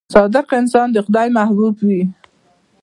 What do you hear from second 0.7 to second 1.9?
د خدای محبوب